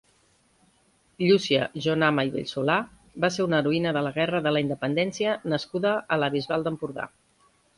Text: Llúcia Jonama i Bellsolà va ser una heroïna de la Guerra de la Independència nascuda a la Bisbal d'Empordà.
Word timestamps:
Llúcia 1.25 1.67
Jonama 1.87 2.25
i 2.29 2.31
Bellsolà 2.37 2.77
va 3.25 3.31
ser 3.35 3.45
una 3.49 3.61
heroïna 3.65 3.93
de 3.99 4.03
la 4.09 4.15
Guerra 4.19 4.43
de 4.47 4.55
la 4.57 4.65
Independència 4.67 5.37
nascuda 5.55 5.93
a 6.17 6.23
la 6.25 6.35
Bisbal 6.39 6.67
d'Empordà. 6.71 7.07